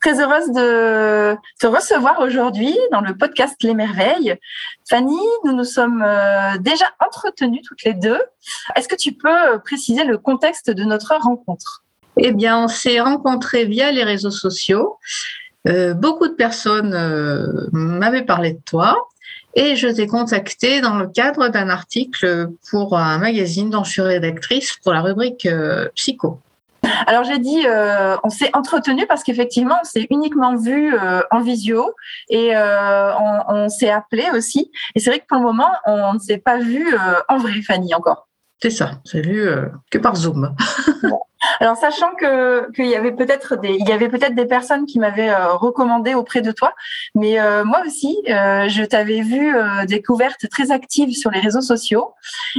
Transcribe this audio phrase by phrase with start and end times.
[0.00, 4.34] Très heureuse de te recevoir aujourd'hui dans le podcast Les Merveilles.
[4.88, 8.18] Fanny, nous nous sommes euh, déjà entretenues toutes les deux.
[8.76, 11.84] Est-ce que tu peux préciser le contexte de notre rencontre?
[12.16, 14.96] Eh bien, on s'est rencontrés via les réseaux sociaux.
[15.68, 18.96] Euh, beaucoup de personnes euh, m'avaient parlé de toi
[19.54, 24.00] et je t'ai contacté dans le cadre d'un article pour un magazine dont je suis
[24.00, 25.46] rédactrice pour la rubrique
[25.94, 26.40] psycho.
[27.06, 31.40] Alors j'ai dit, euh, on s'est entretenu parce qu'effectivement, on s'est uniquement vu euh, en
[31.40, 31.92] visio
[32.28, 33.12] et euh,
[33.48, 34.70] on, s'est appelé aussi.
[34.94, 36.94] Et c'est vrai que pour le moment, on ne s'est pas vu
[37.28, 38.29] en vrai, Fanny, encore.
[38.62, 39.48] C'est ça, c'est vu
[39.90, 40.54] que par Zoom.
[41.60, 44.98] Alors, sachant que qu'il y avait peut-être des, il y avait peut-être des personnes qui
[44.98, 46.74] m'avaient euh, recommandé auprès de toi,
[47.14, 49.54] mais euh, moi aussi, euh, je t'avais vu
[49.86, 52.12] découverte très active sur les réseaux sociaux,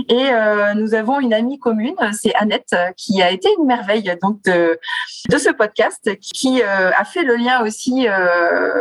[0.09, 0.29] et
[0.75, 4.79] nous avons une amie commune, c'est Annette, qui a été une merveille donc de
[5.29, 8.07] de ce podcast, qui a fait le lien aussi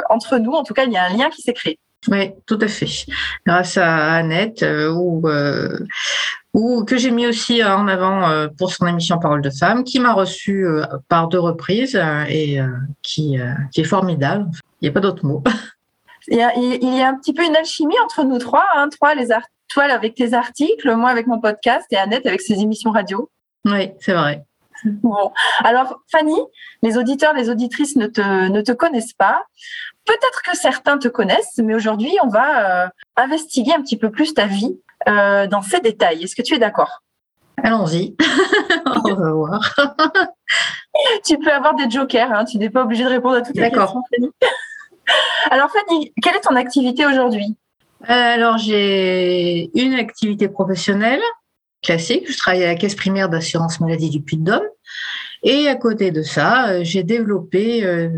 [0.09, 0.53] entre nous.
[0.53, 1.79] En tout cas, il y a un lien qui s'est créé.
[2.09, 3.07] Oui, tout à fait.
[3.47, 5.23] Grâce à Annette, ou
[6.53, 10.01] ou que j'ai mis aussi en avant euh, pour son émission Parole de femme, qui
[10.01, 12.59] m'a reçu euh, par deux reprises euh, et
[13.03, 13.39] qui,
[13.73, 14.47] qui est formidable.
[14.81, 15.43] Il n'y a pas d'autre mot.
[16.29, 18.89] Il y, a, il y, a, un petit peu une alchimie entre nous trois, hein,
[18.89, 19.29] trois les
[19.69, 23.29] toi avec tes articles, moi avec mon podcast et Annette avec ses émissions radio.
[23.65, 24.45] Oui, c'est vrai.
[24.85, 25.33] Bon,
[25.65, 26.37] alors Fanny,
[26.83, 29.43] les auditeurs, les auditrices ne te, ne te connaissent pas.
[30.05, 34.47] Peut-être que certains te connaissent, mais aujourd'hui, on va investiguer un petit peu plus ta
[34.47, 34.79] vie
[35.09, 36.25] euh, dans ces détails.
[36.25, 37.03] Est-ce que tu es d'accord?
[37.63, 38.17] Allons-y.
[39.05, 39.75] On va voir.
[41.25, 42.45] tu peux avoir des jokers, hein.
[42.45, 44.31] tu n'es pas obligé de répondre à toutes les questions, Fanny.
[45.51, 47.57] Alors Fanny, quelle est ton activité aujourd'hui?
[48.05, 51.21] Alors j'ai une activité professionnelle
[51.83, 52.31] classique.
[52.31, 54.67] Je travaille à la caisse primaire d'assurance maladie du Puy-de-Dôme.
[55.43, 58.11] Et à côté de ça, euh, j'ai développé euh,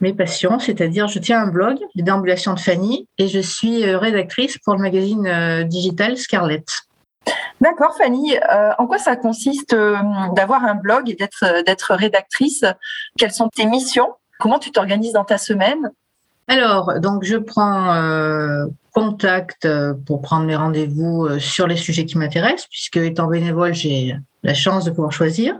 [0.00, 3.98] mes passions, c'est-à-dire je tiens un blog, Les déambulations de Fanny, et je suis euh,
[3.98, 6.66] rédactrice pour le magazine digital Scarlett.
[7.60, 8.36] D'accord, Fanny.
[8.78, 9.74] en quoi ça consiste
[10.36, 12.64] d'avoir un blog et d'être d'être rédactrice?
[13.18, 14.12] Quelles sont tes missions?
[14.38, 15.90] Comment tu t'organises dans ta semaine?
[16.46, 19.66] Alors, donc je prends contact
[20.06, 24.14] pour prendre mes rendez-vous sur les sujets qui m'intéressent, puisque étant bénévole, j'ai
[24.44, 25.58] la chance de pouvoir choisir.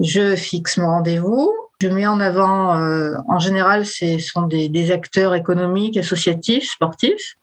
[0.00, 1.52] Je fixe mon rendez-vous.
[1.82, 7.36] Je mets en avant, euh, en général, ce sont des, acteurs économiques, associatifs, sportifs.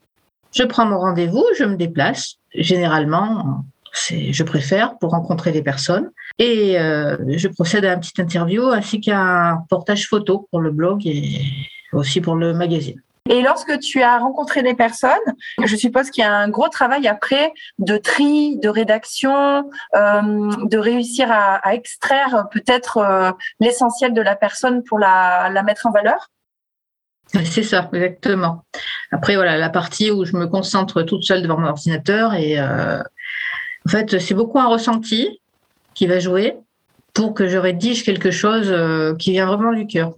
[0.55, 2.38] Je prends mon rendez-vous, je me déplace.
[2.55, 3.63] Généralement,
[4.09, 6.09] je préfère pour rencontrer des personnes.
[6.39, 11.05] Et euh, je procède à une petite interview ainsi qu'un reportage photo pour le blog
[11.05, 11.41] et
[11.91, 12.99] aussi pour le magazine.
[13.29, 15.11] Et lorsque tu as rencontré des personnes,
[15.63, 20.78] je suppose qu'il y a un gros travail après de tri, de rédaction, euh, de
[20.78, 26.29] réussir à, extraire peut-être euh, l'essentiel de la personne pour la, mettre en valeur.
[27.45, 28.66] C'est ça, exactement.
[29.11, 33.01] Après, voilà, la partie où je me concentre toute seule devant mon ordinateur et euh,
[33.85, 35.40] en fait, c'est beaucoup un ressenti
[35.94, 36.57] qui va jouer
[37.13, 38.75] pour que je rédige quelque chose
[39.17, 40.13] qui vient vraiment du cœur.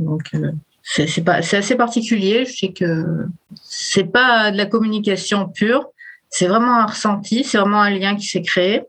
[0.86, 2.46] C'est pas c'est assez particulier.
[2.46, 3.26] Je sais que
[3.64, 5.90] c'est pas de la communication pure,
[6.30, 8.84] c'est vraiment un ressenti, c'est vraiment un lien qui s'est créé.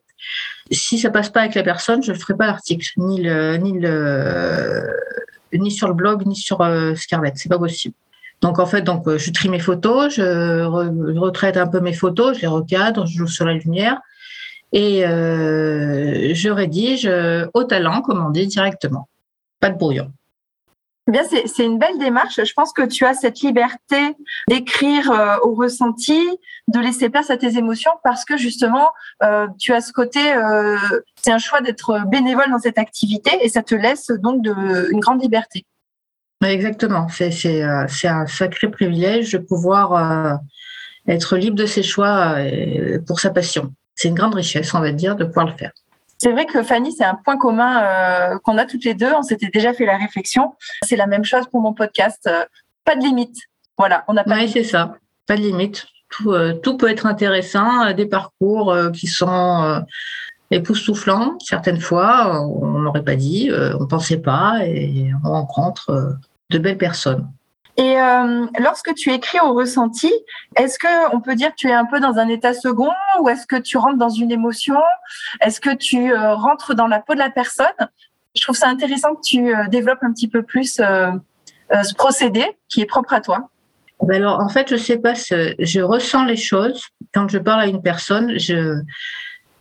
[0.70, 3.22] Si ça passe pas avec la personne, je ne ferai pas l'article, ni
[5.52, 7.34] ni sur le blog, ni sur euh, Scarlett.
[7.36, 7.94] C'est pas possible.
[8.42, 10.64] Donc en fait, donc euh, je trie mes photos, je,
[11.18, 14.00] retraite un peu mes photos, je les recadre, je joue sur la lumière
[14.72, 17.08] et euh, je rédige
[17.54, 19.08] au talent, comme on dit directement.
[19.60, 20.12] Pas de brouillon.
[21.08, 22.40] Eh bien, c'est une belle démarche.
[22.42, 24.16] Je pense que tu as cette liberté
[24.48, 26.20] d'écrire euh, au ressenti,
[26.66, 28.88] de laisser place à tes émotions, parce que justement,
[29.22, 30.32] euh, tu as ce côté.
[30.32, 30.76] Euh,
[31.22, 34.98] c'est un choix d'être bénévole dans cette activité, et ça te laisse donc de, une
[34.98, 35.64] grande liberté.
[36.44, 37.06] Exactement.
[37.08, 40.40] C'est un sacré privilège de pouvoir
[41.06, 42.36] être libre de ses choix
[43.06, 43.72] pour sa passion.
[43.94, 45.72] C'est une grande richesse, on va dire, de pouvoir le faire.
[46.18, 49.12] C'est vrai que Fanny, c'est un point commun euh, qu'on a toutes les deux.
[49.12, 50.54] On s'était déjà fait la réflexion.
[50.82, 52.26] C'est la même chose pour mon podcast.
[52.26, 52.44] Euh,
[52.84, 53.36] pas de limite.
[53.76, 54.36] Voilà, on n'a pas.
[54.36, 54.94] Oui, c'est ça.
[55.26, 55.86] Pas de limite.
[56.08, 57.92] Tout, euh, tout peut être intéressant.
[57.92, 59.84] Des parcours qui sont
[60.50, 61.36] époustouflants.
[61.40, 66.16] Certaines fois, on n'aurait pas dit, on pensait pas, et on rencontre
[66.50, 67.28] de belles personnes.
[67.78, 70.12] Et euh, lorsque tu écris au ressenti,
[70.56, 73.28] est-ce que on peut dire que tu es un peu dans un état second ou
[73.28, 74.76] est-ce que tu rentres dans une émotion?
[75.42, 77.66] Est-ce que tu euh, rentres dans la peau de la personne?
[78.34, 82.80] Je trouve ça intéressant que tu euh, développes un petit peu plus ce procédé qui
[82.80, 83.50] est propre à toi.
[84.02, 86.86] Ben alors, en fait, je sais pas, je ressens les choses.
[87.12, 88.78] Quand je parle à une personne, je,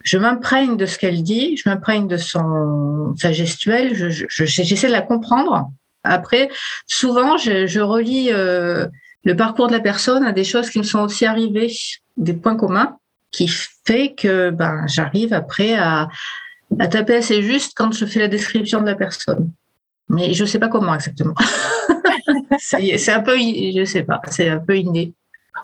[0.03, 4.87] je m'imprègne de ce qu'elle dit, je m'imprègne de son, sa gestuelle, j'essaie je, je,
[4.87, 5.71] de la comprendre
[6.05, 6.49] après,
[6.87, 8.87] souvent, je, relis euh,
[9.23, 11.71] le parcours de la personne à des choses qui me sont aussi arrivées,
[12.17, 12.97] des points communs,
[13.31, 16.07] qui fait que ben, j'arrive après à,
[16.89, 19.51] taper assez juste quand je fais la description de la personne.
[20.07, 21.33] Mais je ne sais pas comment exactement.
[22.59, 25.13] c'est un peu, je sais pas, c'est un peu inné.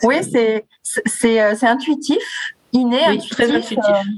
[0.04, 2.24] Oui, c'est c'est euh, intuitif,
[2.74, 3.78] inné, oui, Très intuitif.
[3.88, 4.12] Euh,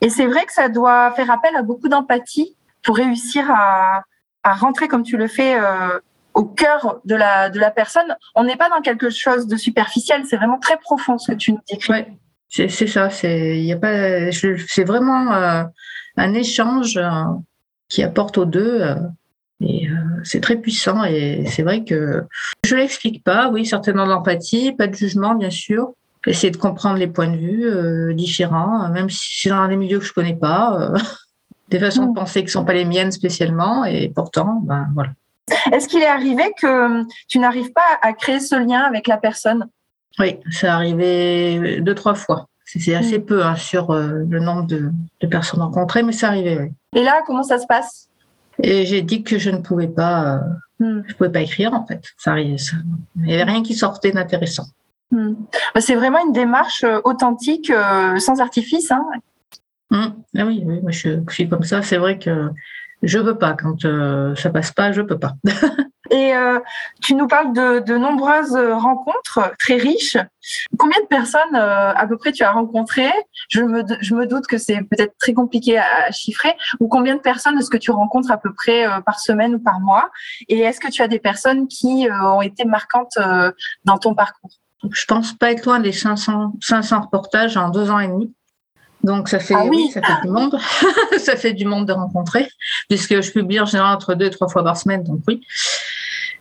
[0.00, 4.02] et c'est vrai que ça doit faire appel à beaucoup d'empathie pour réussir à,
[4.54, 5.98] rentrer comme tu le fais euh,
[6.34, 8.16] au cœur de la, de la personne.
[8.34, 11.52] On n'est pas dans quelque chose de superficiel, c'est vraiment très profond ce que tu
[11.52, 11.92] nous décris.
[11.92, 12.08] Ouais,
[12.48, 13.74] c'est, ça, c'est,
[14.86, 15.64] vraiment euh,
[16.16, 17.10] un échange euh,
[17.88, 18.82] qui apporte aux deux.
[19.60, 19.88] et
[20.24, 22.24] c'est très puissant et c'est vrai que
[22.64, 25.92] je l'explique pas, oui, certainement d'empathie, pas de jugement bien sûr,
[26.26, 30.04] essayer de comprendre les points de vue différents, même si c'est dans des milieux que
[30.04, 30.92] je connais pas.
[31.68, 32.14] Des façons de mm.
[32.14, 35.10] penser qui ne sont pas les miennes spécialement, et pourtant, ben voilà.
[35.72, 39.66] Est-ce qu'il est arrivé que tu n'arrives pas à créer ce lien avec la personne?
[40.18, 42.46] Oui, c'est arrivé deux, trois fois.
[42.64, 43.24] C'est assez mm.
[43.24, 44.90] peu hein, sur euh, le nombre de,
[45.26, 46.72] personnes rencontrées, mais c'est arrivé, oui.
[46.94, 48.08] Et là, comment ça se passe?
[48.62, 50.42] Et j'ai dit que je ne pouvais pas,
[50.80, 51.02] euh, mm.
[51.06, 52.02] je pouvais pas écrire en fait.
[52.18, 52.56] Ça arrivait,
[53.16, 54.64] Il n'y avait rien qui sortait d'intéressant.
[55.10, 57.72] Bah, c'est vraiment une démarche euh, authentique,
[58.18, 59.02] sans artifice, hein,
[59.90, 60.06] Mmh.
[60.36, 61.82] Ah oui, oui, moi je, suis comme ça.
[61.82, 62.50] C'est vrai que
[63.02, 65.34] je veux pas quand euh, ça passe pas, je peux pas.
[66.10, 66.58] Et euh,
[67.02, 70.16] tu nous parles de, de, nombreuses rencontres très riches.
[70.78, 73.12] Combien de personnes euh, à peu près tu as rencontrées?
[73.48, 76.56] Je me, je me doute que c'est peut-être très compliqué à, chiffrer.
[76.80, 79.58] Ou combien de personnes est-ce que tu rencontres à peu près euh, par semaine ou
[79.58, 80.10] par mois?
[80.48, 83.18] Et est-ce que tu as des personnes qui euh, ont été marquantes
[83.84, 84.50] dans ton parcours?
[84.92, 88.32] Je pense pas être loin des 500, 500 reportages en deux ans et demi.
[89.04, 89.90] Donc ça fait, ah oui.
[89.92, 90.58] ça fait du monde,
[91.18, 92.48] ça fait du monde de rencontrer,
[92.88, 95.40] puisque je publie en général entre deux et trois fois par semaine, donc oui.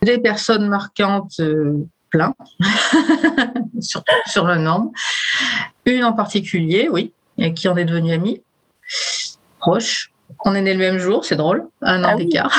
[0.01, 2.33] Des personnes marquantes, euh, plein,
[3.79, 4.91] sur, sur, le nombre.
[5.85, 8.41] Une en particulier, oui, et qui en est devenue amie,
[9.59, 10.11] proche.
[10.45, 12.55] On est né le même jour, c'est drôle, un an ah d'écart,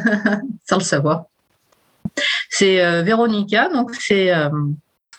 [0.68, 1.24] sans le savoir.
[2.50, 4.50] C'est euh, Véronica, donc c'est euh,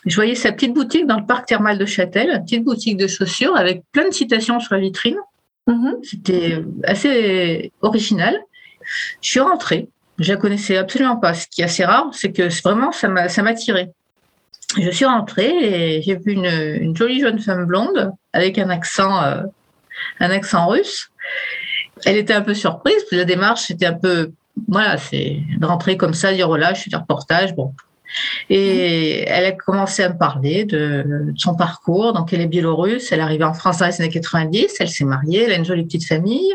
[0.06, 3.08] je voyais sa petite boutique dans le parc thermal de Châtel, une petite boutique de
[3.08, 5.16] chaussures avec plein de citations sur la vitrine.
[5.66, 5.94] Mm-hmm.
[6.04, 8.38] C'était assez original.
[9.20, 9.88] Je suis rentrée.
[10.18, 11.34] Je la connaissais absolument pas.
[11.34, 13.88] Ce qui est assez rare, c'est que vraiment, ça m'a, ça tiré.
[14.80, 19.42] Je suis rentrée et j'ai vu une, jolie jeune femme blonde avec un accent, euh,
[20.20, 21.10] un accent russe.
[22.04, 23.04] Elle était un peu surprise.
[23.10, 24.30] La démarche était un peu,
[24.68, 27.54] voilà, c'est de rentrer comme ça, dire voilà, je suis du reportage.
[27.54, 27.74] Bon,
[28.48, 32.12] et elle a commencé à me parler de, son parcours.
[32.12, 35.04] Donc, elle est biélorusse, elle est arrivée en France dans les années 90, elle s'est
[35.04, 36.52] mariée, elle a une jolie petite famille.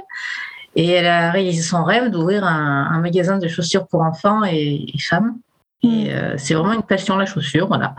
[0.75, 5.37] Et elle a réalisé son rêve d'ouvrir un, magasin de chaussures pour enfants et, femmes.
[5.83, 6.07] Et mm.
[6.09, 7.95] euh, c'est vraiment une passion, la chaussure, voilà.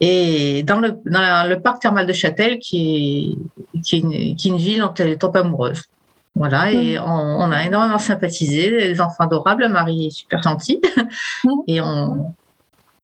[0.00, 3.36] Et dans le, dans le parc thermal de Châtel, qui
[3.74, 5.82] est, qui est, une, qui est une ville dont elle est trop amoureuse.
[6.36, 7.02] Voilà, et mm.
[7.04, 10.80] on, on, a énormément sympathisé, les enfants adorables, Marie est super gentille,
[11.42, 11.50] mm.
[11.66, 12.32] et on,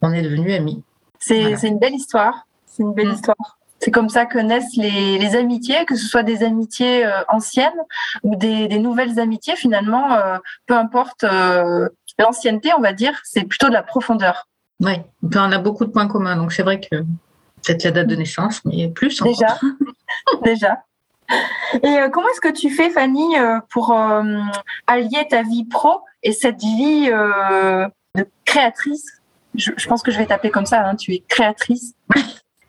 [0.05, 0.83] on est devenus amis.
[1.19, 2.47] C'est une belle histoire.
[2.67, 3.15] C'est une belle mm.
[3.15, 3.59] histoire.
[3.81, 7.81] C'est comme ça que naissent les, amitiés, que ce soit des amitiés euh, anciennes
[8.23, 9.57] ou des, nouvelles amitiés.
[9.57, 14.49] Finalement, euh, peu importe euh, l'ancienneté, on va dire, c'est plutôt de la profondeur.
[14.81, 16.37] Oui, on a beaucoup de points communs.
[16.37, 16.97] Donc c'est vrai que
[17.63, 19.35] peut-être la date de naissance, mais plus encore.
[19.35, 19.59] Déjà,
[20.45, 20.83] déjà.
[21.83, 23.35] Et comment est-ce que tu fais, Fanny,
[23.71, 23.95] pour
[24.87, 29.23] allier ta vie pro et cette vie de créatrice?
[29.55, 31.95] Je, pense que je vais t'appeler comme ça, hein, tu es créatrice.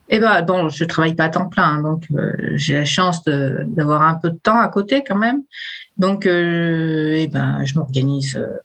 [0.07, 4.03] Eh ben bon, je travaille pas à temps plein, donc euh, j'ai la chance d'avoir
[4.03, 5.41] un peu de temps à côté quand même.
[5.97, 8.59] Donc, euh, eh ben, je m'organise euh,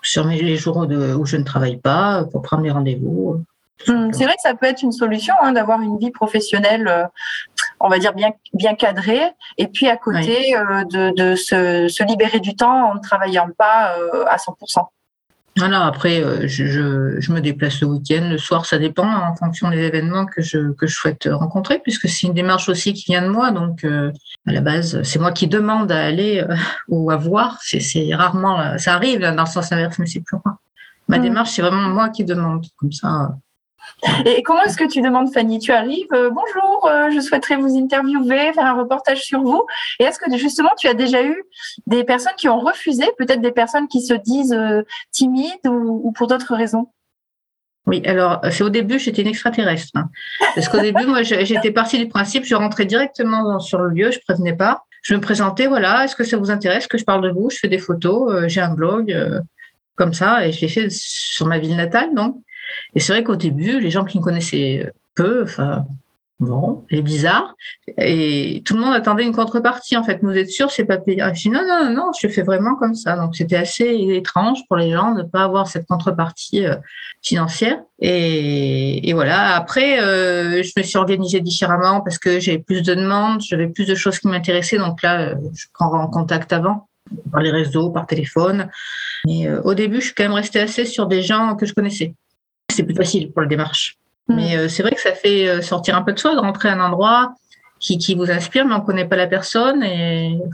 [0.00, 3.44] sur mes, les jours où je ne travaille pas pour prendre mes rendez-vous.
[3.86, 7.10] Hum, c'est vrai que ça peut être une solution hein, d'avoir une vie professionnelle,
[7.80, 9.20] on va dire bien bien cadrée,
[9.58, 13.94] et puis à côté de, de se, se, libérer du temps en ne travaillant pas
[14.26, 14.86] à 100%.
[15.58, 19.70] Voilà, après, euh, je, je, me déplace le week-end, le soir, ça dépend en fonction
[19.70, 23.22] des événements que je, que je souhaite rencontrer, puisque c'est une démarche aussi qui vient
[23.22, 23.50] de moi.
[23.50, 24.12] Donc, euh,
[24.46, 26.54] à la base, c'est moi qui demande à aller euh,
[26.86, 27.58] ou à voir.
[27.60, 30.58] C'est rarement, ça arrive dans le sens inverse, mais c'est plus rare.
[31.08, 32.64] Ma démarche, c'est vraiment moi qui demande.
[32.76, 33.34] Comme ça.
[34.24, 35.58] Et comment est-ce que tu demandes, Fanny?
[35.58, 39.64] Tu arrives, bonjour, je souhaiterais vous interviewer, faire un reportage sur vous.
[39.98, 41.42] Et est-ce que justement, tu as déjà eu
[41.86, 44.58] des personnes qui ont refusé, peut-être des personnes qui se disent
[45.10, 46.88] timides ou pour d'autres raisons?
[47.86, 49.92] Oui, alors c'est au début, j'étais une extraterrestre.
[49.94, 50.10] Hein.
[50.54, 54.20] Parce qu'au début, moi, j'étais partie du principe, je rentrais directement sur le lieu, je
[54.20, 54.84] prévenais pas.
[55.02, 57.50] Je me présentais, voilà, est-ce que ça vous intéresse que je parle de vous?
[57.50, 59.40] Je fais des photos, euh, j'ai un blog, euh,
[59.94, 62.36] comme ça, et je l'ai fait sur ma ville natale, donc.
[62.94, 65.84] Et c'est vrai qu'au début, les gens qui me connaissaient peu, enfin,
[66.40, 67.56] Bon, c'est bizarre.
[67.96, 70.20] Et tout le monde attendait une contrepartie, en fait.
[70.22, 72.94] Vous êtes sûr, c'est pas payé Je dis non, non, non, je fais vraiment comme
[72.94, 73.16] ça.
[73.16, 76.76] Donc, c'était assez étrange pour les gens de ne pas avoir cette contrepartie euh,
[77.22, 77.80] financière.
[78.00, 79.56] Et, voilà.
[79.56, 83.86] Après, euh, je me suis organisée différemment parce que j'avais plus de demandes, j'avais plus
[83.86, 84.78] de choses qui m'intéressaient.
[84.78, 86.88] Donc là, euh, je prends en contact avant,
[87.32, 88.70] par les réseaux, par téléphone.
[89.26, 92.14] Mais au début, je suis quand même restée assez sur des gens que je connaissais.
[92.78, 93.98] C'est plus facile pour la démarche.
[94.28, 94.36] Mm.
[94.36, 96.68] Mais euh, c'est vrai que ça fait euh, sortir un peu de soi, de rentrer
[96.68, 97.34] à un endroit
[97.80, 100.50] qui, qui vous inspire, mais on ne connaît pas la personne et il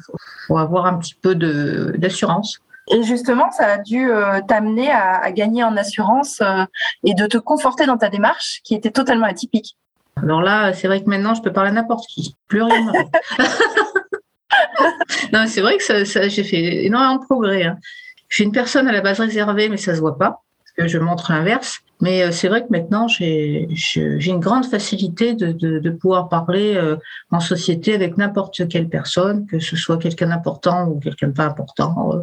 [0.46, 2.60] faut, avoir un petit peu d'assurance.
[2.90, 6.40] Et justement, ça a dû euh, t'amener à, à, gagner en assurance
[7.02, 9.76] et de te conforter dans ta démarche qui était totalement atypique.
[10.16, 12.36] Alors là, c'est vrai que maintenant, je peux parler à n'importe qui.
[12.48, 12.90] Plus rien.
[15.34, 17.64] non, c'est vrai que ça, ça, j'ai fait énormément de progrès.
[17.64, 17.76] Hein.
[18.28, 20.40] Je suis une personne à la base réservée, mais ça ne se voit pas
[20.78, 21.80] je montre l'inverse.
[22.00, 23.68] Mais euh, c'est vrai que maintenant, j'ai
[24.26, 26.96] une grande facilité de, de, pouvoir parler euh,
[27.30, 31.44] en société avec n'importe quelle personne, que ce soit quelqu'un d'important ou quelqu'un de pas
[31.44, 32.22] important, euh,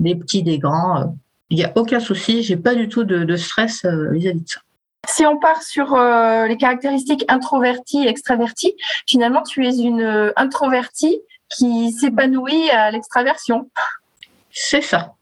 [0.00, 1.14] des petits, des grands.
[1.50, 4.60] Il n'y a aucun souci, j'ai pas du tout de, stress vis-à-vis de ça.
[5.08, 8.74] Si on part sur les caractéristiques introverties et extraverties,
[9.06, 13.70] finalement, tu es une introvertie qui s'épanouit à l'extraversion.
[14.50, 15.12] C'est ça.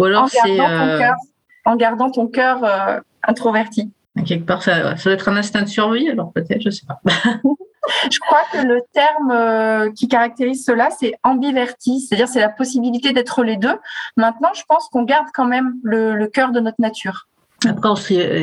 [0.00, 0.58] Ou alors c'est
[1.64, 3.90] en gardant ton cœur euh, introverti.
[4.26, 7.00] Quelque part, ça, doit être un instinct de survie, alors peut-être, je ne sais pas.
[8.10, 13.12] je crois que le terme euh, qui caractérise cela, c'est ambiverti, c'est-à-dire c'est la possibilité
[13.12, 13.78] d'être les deux.
[14.18, 17.26] Maintenant, je pense qu'on garde quand même le, cœur de notre nature.
[17.66, 17.88] Après,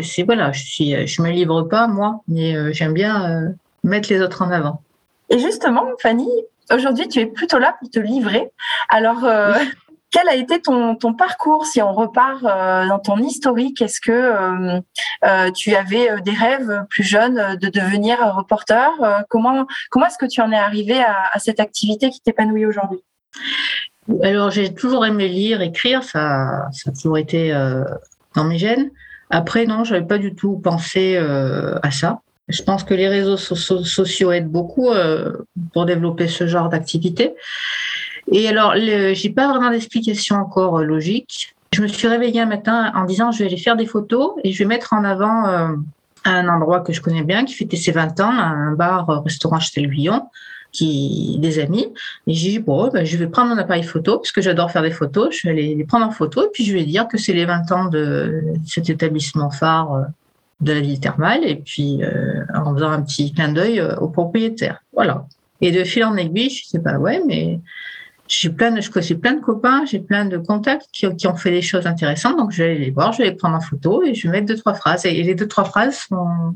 [0.02, 4.22] c'est voilà, je ne je me livre pas moi, mais euh, j'aime bien mettre les
[4.22, 4.82] autres en avant.
[5.30, 6.30] Et justement, Fanny,
[6.74, 8.50] aujourd'hui, tu es plutôt là pour te livrer.
[8.90, 9.24] Alors,
[10.12, 13.82] quel a été ton, parcours si on repart euh, dans ton historique?
[13.82, 14.80] Est-ce que euh,
[15.24, 18.90] euh, tu avais des rêves plus jeunes de devenir reporter?
[19.30, 23.00] Comment, comment est-ce que tu en es arrivé à, cette activité qui t'épanouit aujourd'hui?
[24.24, 27.52] Alors j'ai toujours aimé lire, écrire, ça, ça a toujours été
[28.36, 28.90] dans mes gènes.
[29.30, 32.22] Après non, j'avais pas du tout pensé à ça.
[32.48, 34.90] Je pense que les réseaux sociaux aident beaucoup
[35.74, 37.36] pour développer ce genre d'activité.
[38.32, 41.56] Et alors, j'ai pas vraiment d'explication encore euh, logique.
[41.74, 44.52] Je me suis réveillée un matin en disant je vais aller faire des photos et
[44.52, 45.70] je vais mettre en avant euh,
[46.26, 49.60] un endroit que je connais bien qui fêtait ses 20 ans, un bar euh, restaurant
[49.60, 50.28] Châtel-Guyon
[50.72, 51.88] qui des amis.
[52.28, 54.84] Et j'ai dit bon ben, je vais prendre mon appareil photo parce que j'adore faire
[54.84, 55.36] des photos.
[55.36, 57.46] Je vais aller les prendre en photo et puis je vais dire que c'est les
[57.46, 60.06] 20 ans de cet établissement phare
[60.62, 61.44] de la ville thermale.
[61.44, 62.02] Et puis
[62.54, 64.84] en faisant un petit clin d'œil au propriétaire.
[64.94, 65.26] Voilà.
[65.62, 67.60] Et de fil en aiguille je sais pas ouais mais
[68.30, 71.52] j'ai plein de, je connais plein de copains, j'ai plein de contacts qui, ont fait
[71.52, 72.38] des choses intéressantes.
[72.38, 74.46] Donc, je vais les voir, je vais les prendre en photo et je vais mettre
[74.46, 75.06] deux, trois phrases.
[75.06, 76.56] Et les deux, trois phrases sont,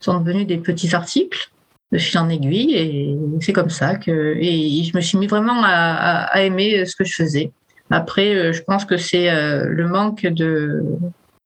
[0.00, 1.50] sont devenues des petits articles
[1.92, 2.74] de fil en aiguille.
[2.74, 7.04] Et c'est comme ça que, et je me suis mis vraiment à, aimer ce que
[7.04, 7.52] je faisais.
[7.90, 10.82] Après, euh, je pense que c'est euh, le manque de,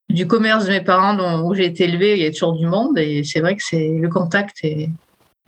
[0.08, 2.12] du commerce de mes parents dont, où j'ai été élevée.
[2.12, 4.88] Il y a toujours du monde et c'est vrai que c'est le contact est,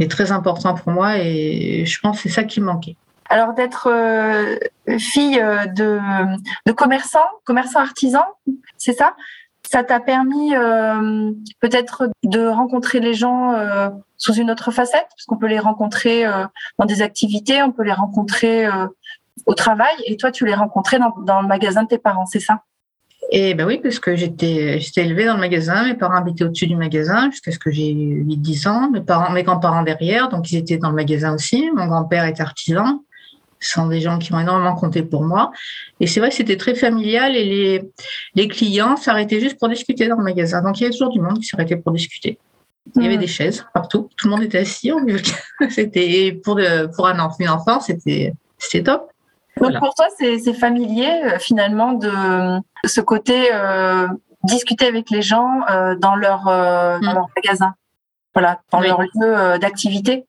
[0.01, 2.97] est très important pour moi et je pense que c'est ça qui manquait.
[3.29, 4.57] Alors d'être euh,
[4.99, 5.99] fille euh, de,
[6.67, 8.25] de commerçant, commerçant artisan,
[8.79, 9.15] c'est ça?
[9.71, 13.55] Ça t'a permis euh, peut-être de rencontrer les gens
[14.17, 16.25] sous une autre facette, parce qu'on peut les rencontrer
[16.79, 18.67] dans des activités, on peut les rencontrer
[19.45, 22.63] au travail, et toi tu les rencontrais dans, le magasin de tes parents, c'est ça?
[23.31, 26.67] Et ben oui, parce que j'étais j'étais élevée dans le magasin, mes parents habitaient au-dessus
[26.67, 30.57] du magasin jusqu'à ce que j'ai 8-10 ans, mes parents mes grands-parents derrière, donc ils
[30.57, 33.03] étaient dans le magasin aussi, mon grand-père était artisan,
[33.61, 35.51] ce sont des gens qui ont énormément compté pour moi.
[36.01, 37.91] Et c'est vrai que c'était très familial et les,
[38.35, 40.63] les clients s'arrêtaient juste pour discuter dans le magasin.
[40.63, 42.39] Donc il y avait toujours du monde qui s'arrêtait pour discuter.
[42.97, 44.91] Il y avait des chaises partout, tout le monde était assis.
[45.71, 46.59] C'était pour,
[46.95, 48.35] pour un enfant, une enfant, c'était
[48.83, 49.11] top.
[49.61, 52.11] Donc pour toi, c'est familier euh, finalement de
[52.85, 54.07] ce côté euh,
[54.45, 57.15] discuter avec les gens euh, dans, leur, dans mm.
[57.15, 57.75] leur magasin,
[58.35, 60.27] voilà, dans leur lieu d'activité.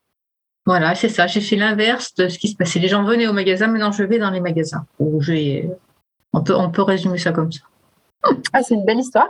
[0.70, 1.26] Voilà, c'est ça.
[1.26, 2.78] J'ai fait l'inverse de ce qui se passait.
[2.78, 4.86] Les gens venaient au magasin, maintenant je vais dans les magasins.
[5.00, 5.64] je
[6.32, 7.62] on, peut, on peut résumer ça comme ça.
[8.54, 9.30] Ah, c'est une belle histoire.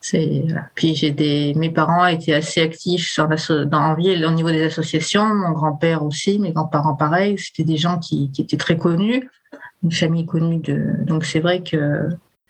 [0.00, 4.50] C'est puis j'ai des mes parents étaient assez actifs dans la dans ville au niveau
[4.50, 8.78] des associations, mon grand-père aussi, mes grands-parents pareil, c'était des gens qui, qui, étaient très
[8.78, 9.28] connus,
[9.82, 12.08] une famille connue de donc c'est vrai que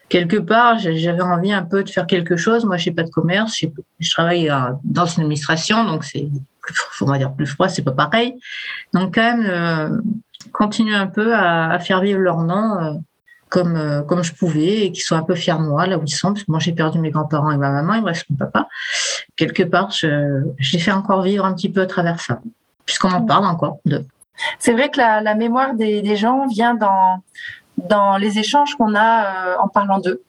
[0.08, 2.64] quelque part j'avais envie un peu de faire quelque chose.
[2.64, 3.60] Moi, j'ai pas de commerce,
[3.98, 4.48] je travaille
[4.84, 6.28] dans une administration, donc c'est
[7.00, 8.38] on va dire plus froid, c'est pas pareil.
[8.92, 10.00] Donc quand même euh,
[10.52, 12.78] continuer un peu à, à, faire vivre leur nom.
[12.80, 12.92] Euh,
[13.50, 16.02] comme, euh, comme je pouvais et qu'ils soient un peu fiers de moi là où
[16.04, 16.32] ils sont.
[16.32, 18.68] Parce que moi, j'ai perdu mes grands-parents et ma maman, il me reste mon papa.
[19.36, 22.40] Quelque part, je, je les fais encore vivre un petit peu à travers ça,
[22.86, 24.06] puisqu'on en parle encore de.
[24.58, 27.22] C'est vrai que la, la mémoire des, des, gens vient dans,
[27.76, 30.22] dans les échanges qu'on a euh, en parlant d'eux.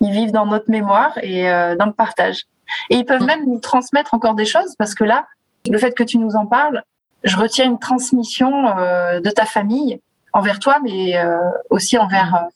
[0.00, 1.44] Ils vivent dans notre mémoire et
[1.78, 2.42] dans le partage.
[2.90, 3.26] Et ils peuvent mm.
[3.26, 5.26] même nous transmettre encore des choses parce que là,
[5.70, 6.82] le fait que tu nous en parles,
[7.24, 10.00] je retiens une transmission euh, de ta famille
[10.32, 11.38] envers toi, mais euh,
[11.70, 12.48] aussi envers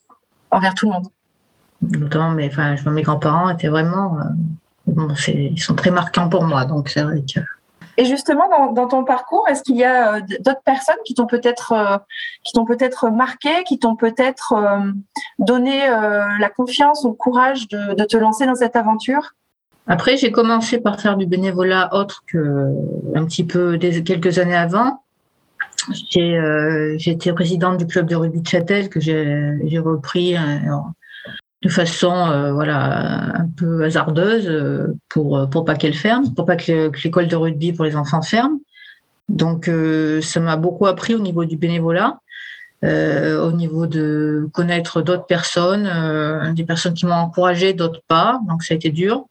[0.51, 1.07] envers tout le monde.
[1.81, 4.23] Notamment, mais enfin, mes grands-parents étaient vraiment, euh,
[4.87, 7.39] bon, ils sont très marquants pour moi, donc c'est vrai que.
[7.97, 11.25] Et justement, dans, dans ton parcours, est-ce qu'il y a euh, d'autres personnes qui t'ont
[11.25, 11.97] peut-être, euh,
[12.43, 14.91] qui t'ont peut-être marqué, qui t'ont peut-être euh,
[15.39, 19.33] donné euh, la confiance ou le courage de, de, te lancer dans cette aventure?
[19.87, 22.67] Après, j'ai commencé par faire du bénévolat autre que
[23.15, 25.03] un petit peu des, quelques années avant.
[26.11, 30.39] J'ai euh, été présidente du club de rugby de Châtel que j'ai repris euh,
[31.63, 36.55] de façon euh, voilà un peu hasardeuse euh, pour pour pas qu'elle ferme, pour pas
[36.55, 38.59] que, l'école de rugby pour les enfants ferme.
[39.29, 42.19] Donc euh, ça m'a beaucoup appris au niveau du bénévolat.
[42.83, 48.39] Euh, au niveau de connaître d'autres personnes, euh, des personnes qui m'ont encouragé, d'autres pas.
[48.47, 49.25] Donc ça a été dur.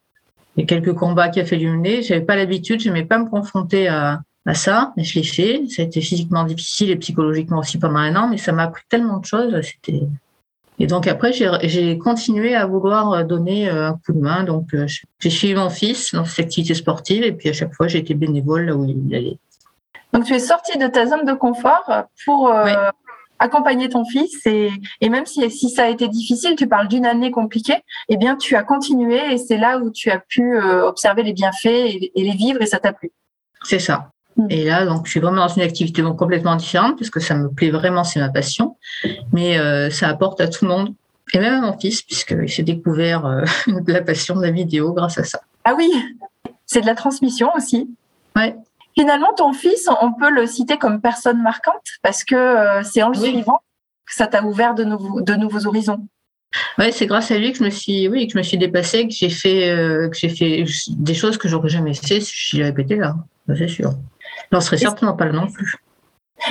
[0.67, 2.03] Quelques combats qui a fait mener.
[2.03, 5.63] J'avais pas l'habitude, je n'aimais pas me confronter à, à ça, mais je l'ai fait.
[5.69, 8.83] Ça a été physiquement difficile et psychologiquement aussi pendant un an, mais ça m'a appris
[8.89, 9.61] tellement de choses.
[9.63, 10.03] C'était
[10.81, 14.45] et donc après, j'ai continué à vouloir donner euh, un coup de main.
[14.45, 14.87] Donc euh,
[15.19, 18.15] j'ai suivi mon fils dans cette activité sportive et puis à chaque fois, j'ai été
[18.15, 19.37] bénévole là où il allait.
[20.15, 21.85] Donc tu es sortie de ta zone de confort
[22.25, 22.73] pour euh, oui.
[23.41, 27.07] Accompagner ton fils et, et même si, si, ça a été difficile, tu parles d'une
[27.07, 31.25] année compliquée, eh bien tu as continué et c'est là où tu as pu observer
[31.25, 33.11] les bienfaits et, et les vivre et ça t'a plu.
[33.65, 34.11] C'est ça.
[34.37, 34.47] Mm.
[34.51, 37.35] Et là, donc, je suis vraiment dans une activité donc, complètement différente parce que ça
[37.35, 38.77] me plaît vraiment, c'est ma passion.
[39.33, 40.95] Mais euh, ça apporte à tout le monde
[41.33, 43.45] et même à mon fils puisqu'il s'est découvert euh,
[43.87, 45.41] la passion de la vidéo grâce à ça.
[45.65, 45.91] Ah oui,
[46.67, 47.89] c'est de la transmission aussi.
[48.37, 48.57] Ouais.
[48.99, 53.11] Finalement, ton fils, on peut le citer comme personne marquante parce que euh, c'est en
[53.11, 53.31] le oui.
[53.31, 53.61] suivant
[54.07, 56.07] que ça t'a ouvert de nouveaux, de nouveaux horizons.
[56.79, 59.07] Ouais, c'est grâce à lui que je me suis, oui, que je me suis dépassée,
[59.07, 62.63] que j'ai fait, euh, que j'ai fait des choses que j'aurais jamais fait si j'y
[62.63, 63.15] avais été là.
[63.57, 63.95] C'est sûr.
[64.51, 65.77] J'en serais certainement pas là non plus.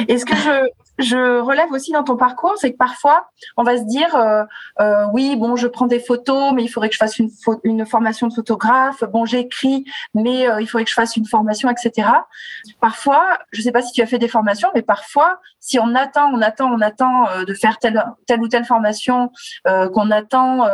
[0.07, 0.69] Et ce que je,
[0.99, 4.43] je relève aussi dans ton parcours, c'est que parfois, on va se dire, euh,
[4.81, 8.27] euh, oui, bon, je prends des photos, mais il faudrait que je fasse une, formation
[8.27, 9.03] de photographe.
[9.05, 12.09] Bon, j'écris, mais euh, il faudrait que je fasse une formation, etc.
[12.81, 15.95] Parfois, je ne sais pas si tu as fait des formations, mais parfois, si on
[15.95, 18.03] attend, on attend, on attend de faire telle,
[18.39, 19.31] ou telle formation,
[19.65, 20.67] qu'on attend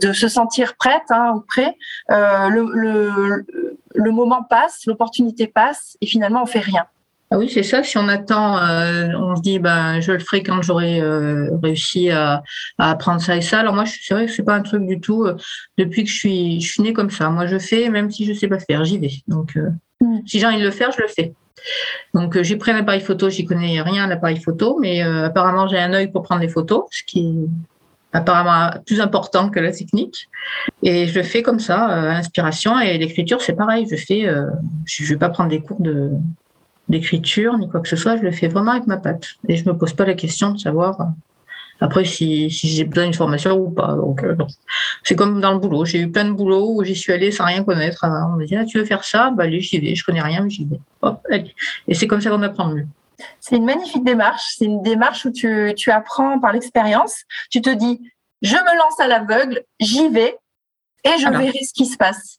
[0.00, 1.76] de se sentir prête hein, ou prêt,
[2.08, 3.46] le, le,
[3.94, 6.86] le moment passe, l'opportunité passe, et finalement, on fait rien.
[7.32, 7.82] Ah oui, c'est ça.
[7.82, 12.10] Si on attend, euh, on se dit, ben, je le ferai quand j'aurai euh, réussi
[12.10, 12.42] à,
[12.76, 13.60] à, apprendre ça et ça.
[13.60, 15.24] Alors moi, c'est vrai que c'est pas un truc du tout.
[15.24, 15.34] Euh,
[15.78, 17.30] depuis que je suis, je suis née comme ça.
[17.30, 19.12] Moi, je fais, même si je sais pas faire, j'y vais.
[19.28, 19.56] Donc,
[20.02, 20.18] mmh.
[20.26, 21.32] si j'ai envie de le faire, je le fais.
[22.12, 23.30] Donc, j'ai pris un appareil photo.
[23.30, 26.84] J'y connais rien à l'appareil photo, mais apparemment, j'ai un œil pour prendre des photos,
[26.90, 30.28] ce qui est apparemment plus important que la technique.
[30.82, 32.78] Et je le fais comme ça, à l'inspiration.
[32.78, 33.86] Et l'écriture, c'est pareil.
[33.90, 34.28] Je fais,
[34.84, 36.10] je vais pas prendre des cours de
[36.88, 39.26] d'écriture ni quoi que ce soit, je le fais vraiment avec ma patte.
[39.48, 41.04] Et je me pose pas la question de savoir euh,
[41.80, 43.94] après si, si j'ai besoin d'une formation ou pas.
[43.94, 44.36] Donc euh,
[45.02, 45.84] c'est comme dans le boulot.
[45.84, 48.04] J'ai eu plein de boulots où j'y suis allée sans rien connaître.
[48.04, 49.30] On me dit ah, tu veux faire ça?
[49.30, 49.94] Bah allez, j'y vais.
[49.94, 50.80] Je connais rien, mais j'y vais.
[51.02, 51.54] Hop, allez.
[51.88, 52.86] Et c'est comme ça qu'on apprend mieux.
[53.40, 54.54] C'est une magnifique démarche.
[54.56, 57.22] C'est une démarche où tu, tu apprends par l'expérience.
[57.50, 58.00] Tu te dis,
[58.42, 60.36] je me lance à l'aveugle, j'y vais
[61.04, 62.38] et je verrai ce qui se passe.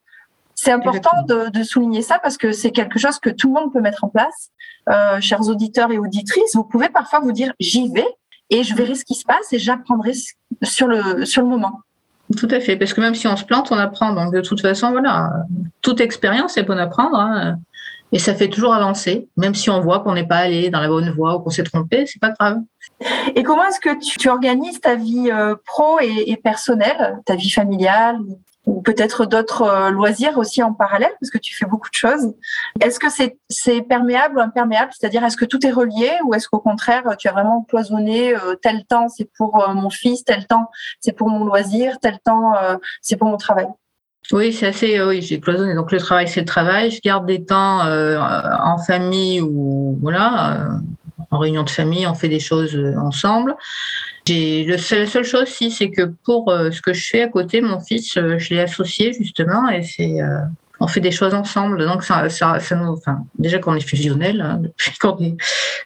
[0.63, 3.73] C'est important de, de, souligner ça parce que c'est quelque chose que tout le monde
[3.73, 4.49] peut mettre en place.
[4.87, 8.07] Euh, chers auditeurs et auditrices, vous pouvez parfois vous dire j'y vais
[8.49, 10.13] et je verrai ce qui se passe et j'apprendrai
[10.61, 11.81] sur le, sur le moment.
[12.37, 14.13] Tout à fait, parce que même si on se plante, on apprend.
[14.13, 15.33] Donc de toute façon, voilà,
[15.81, 17.19] toute expérience est bonne à prendre.
[17.19, 17.57] Hein,
[18.13, 20.87] et ça fait toujours avancer, même si on voit qu'on n'est pas allé dans la
[20.87, 22.59] bonne voie ou qu'on s'est trompé, c'est pas grave.
[23.35, 27.35] Et comment est-ce que tu, tu, organises ta vie euh, pro et, et personnelle, ta
[27.35, 28.19] vie familiale
[28.65, 32.33] ou peut-être d'autres euh, loisirs aussi en parallèle parce que tu fais beaucoup de choses.
[32.81, 34.91] Est-ce que c'est c'est perméable ou imperméable?
[34.97, 38.55] C'est-à-dire est-ce que tout est relié ou est-ce qu'au contraire tu as vraiment cloisonné euh,
[38.61, 40.69] tel temps c'est pour euh, mon fils, tel temps
[41.01, 42.53] c'est pour mon loisir, tel temps
[43.01, 43.67] c'est pour mon travail?
[44.31, 45.01] Oui, c'est assez.
[45.01, 45.75] Oui, j'ai cloisonné.
[45.75, 46.91] Donc le travail, c'est le travail.
[46.91, 50.69] Je garde des temps en famille ou voilà,
[51.29, 53.55] en réunion de famille, on fait des choses ensemble.
[54.29, 57.81] La seule chose, si, c'est que pour euh, ce que je fais à côté, mon
[57.81, 60.39] fils, euh, je l'ai associé justement, et c'est euh,
[60.79, 61.85] on fait des choses ensemble.
[61.85, 65.35] Donc ça, ça, ça nous, enfin, déjà qu'on est fusionnel, hein, depuis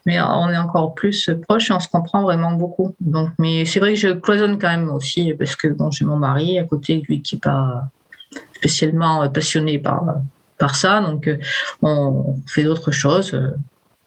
[0.05, 2.95] mais on est encore plus proche et on se comprend vraiment beaucoup.
[2.99, 6.17] Donc, mais c'est vrai que je cloisonne quand même aussi parce que bon, j'ai mon
[6.17, 7.89] mari à côté, lui qui n'est pas
[8.55, 10.03] spécialement passionné par
[10.59, 11.29] par ça, donc
[11.81, 13.35] on fait d'autres choses.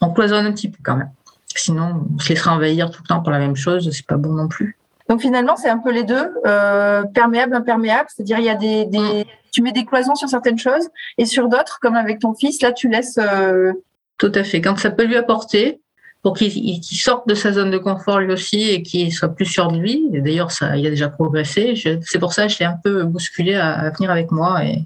[0.00, 1.10] On cloisonne un petit peu quand même.
[1.56, 4.32] Sinon, on se laissera envahir tout le temps par la même chose, c'est pas bon
[4.32, 4.78] non plus.
[5.08, 8.08] Donc finalement, c'est un peu les deux, euh, perméable, imperméable.
[8.14, 11.48] C'est-à-dire, il y a des, des, tu mets des cloisons sur certaines choses et sur
[11.48, 13.18] d'autres, comme avec ton fils, là, tu laisses.
[13.18, 13.72] Euh...
[14.18, 14.60] Tout à fait.
[14.60, 15.80] Quand ça peut lui apporter,
[16.22, 19.72] pour qu'il sorte de sa zone de confort lui aussi et qu'il soit plus sûr
[19.72, 20.06] de lui.
[20.10, 21.74] D'ailleurs, ça, il a déjà progressé.
[22.02, 24.62] C'est pour ça que je l'ai un peu bousculé à, à, venir avec moi.
[24.64, 24.84] Et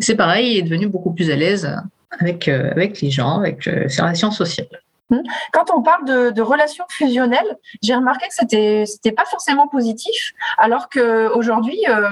[0.00, 1.70] c'est pareil, il est devenu beaucoup plus à l'aise
[2.18, 4.66] avec, euh, avec les gens, avec euh, ses relations sociales.
[5.10, 5.22] Hmm.
[5.52, 10.90] Quand on parle de, relations fusionnelles, j'ai remarqué que c'était c'était pas forcément positif, alors
[10.90, 12.10] que aujourd'hui, euh,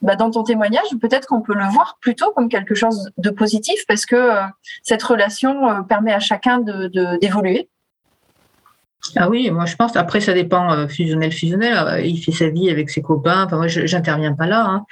[0.00, 3.84] bah dans ton témoignage, peut-être qu'on peut le voir plutôt comme quelque chose de positif
[3.86, 4.42] parce que euh,
[4.82, 6.60] cette relation euh, permet à chacun
[7.20, 7.68] d'évoluer.
[9.14, 9.94] Ah oui, moi je pense.
[9.96, 12.04] Après, ça dépend fusionnel, fusionnel.
[12.04, 13.44] Il fait sa vie avec ses copains.
[13.44, 14.64] Enfin, moi, j'interviens pas là.
[14.66, 14.86] Hein.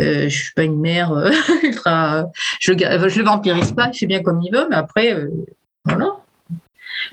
[0.00, 1.12] Euh, je suis pas une mère
[1.62, 2.26] ultra.
[2.60, 3.90] Je, je le vampirise pas.
[3.92, 5.16] Il fait bien comme il veut, mais après,
[5.84, 6.13] voilà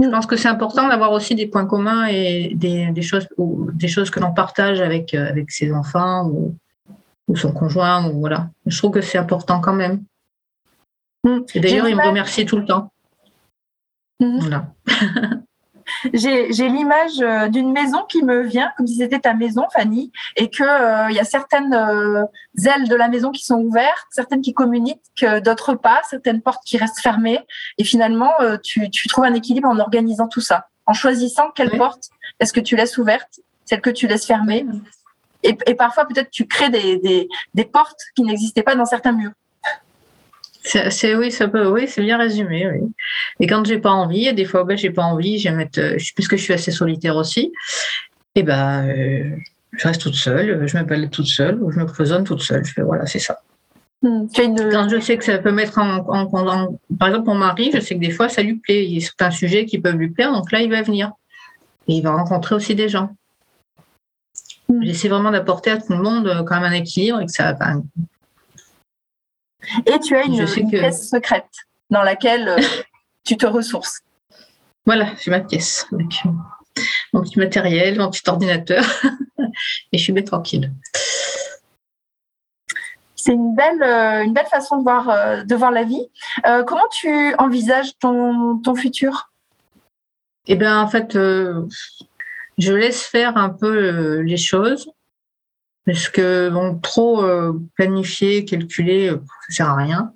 [0.02, 3.70] je pense que c'est important d'avoir aussi des points communs et des, des choses, ou
[3.72, 6.56] des choses que l'on partage avec, euh, avec ses enfants ou,
[7.28, 8.10] ou, son conjoint.
[8.10, 8.50] Ou voilà.
[8.66, 10.04] Je trouve que c'est important quand même.
[11.24, 11.40] Mmh.
[11.56, 12.92] Et d'ailleurs, il me remercie tout le temps.
[14.20, 14.40] Mmh.
[14.40, 14.74] Voilà.
[16.14, 20.50] j'ai l'image euh, d'une maison qui me vient, comme si c'était ta maison, Fanny, et
[20.62, 22.24] euh, il y a certaines euh,
[22.66, 26.78] ailes de la maison qui sont ouvertes, certaines qui communiquent, d'autres pas, certaines portes qui
[26.78, 27.40] restent fermées.
[27.78, 28.32] Et finalement,
[28.64, 31.78] tu, tu, trouves un équilibre en organisant tout ça, en choisissant quelle oui.
[31.78, 32.10] porte
[32.40, 34.66] est-ce que tu laisses ouverte, celle que tu laisses fermée.
[35.44, 39.12] Et, et parfois, peut-être, tu crées des, des, des portes qui n'existaient pas dans certains
[39.12, 39.32] murs.
[40.63, 42.69] C'est oui, ça peut, oui, c'est bien résumé.
[42.69, 42.88] Oui.
[43.39, 46.43] Et quand j'ai pas envie, des fois, ben, j'ai pas envie, j'aime être, puisque je
[46.43, 47.52] suis assez solitaire aussi,
[48.36, 49.24] et ben, euh,
[49.71, 52.63] je reste toute seule, je m'appelle toute seule, ou je me cloisonne toute seule.
[52.63, 53.39] Je fais voilà, c'est ça.
[54.04, 54.69] Mmh, une...
[54.71, 57.80] Quand je sais que ça peut mettre en, en, en, par exemple, mon mari, je
[57.80, 58.86] sais que des fois, ça lui plaît.
[58.86, 61.12] Il y a certains sujets qui peuvent lui plaire, donc là, il va venir.
[61.88, 63.15] Et il va rencontrer aussi des gens.
[64.69, 64.84] Mmh.
[64.84, 67.54] J'essaie vraiment d'apporter à tout le monde euh, quand même un équilibre et que ça,
[67.54, 67.84] ben,
[69.86, 70.78] et tu as une, une que...
[70.78, 71.50] pièce secrète
[71.89, 72.58] dans laquelle euh,
[73.26, 74.02] tu te ressources.
[74.86, 76.24] Voilà, j'ai ma pièce avec
[77.13, 78.84] mon petit matériel, mon petit ordinateur,
[79.91, 80.71] et je suis bien tranquille.
[83.15, 86.10] C'est une belle, euh, une belle façon de voir, euh, de voir la vie.
[86.47, 89.30] Euh, comment tu envisages ton, ton futur?
[90.47, 91.67] Eh bien, en fait, euh,
[92.58, 94.89] je laisse faire un peu les choses.
[95.86, 99.17] Parce que bon, trop euh, planifier, calculer, euh,
[99.50, 100.13] ça sert à rien.